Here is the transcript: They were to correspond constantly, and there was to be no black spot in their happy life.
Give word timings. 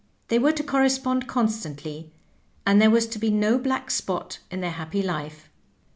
They 0.29 0.39
were 0.39 0.51
to 0.53 0.63
correspond 0.63 1.27
constantly, 1.27 2.11
and 2.65 2.81
there 2.81 2.89
was 2.89 3.05
to 3.05 3.19
be 3.19 3.29
no 3.29 3.59
black 3.59 3.91
spot 3.91 4.39
in 4.49 4.59
their 4.59 4.71
happy 4.71 5.03
life. 5.03 5.47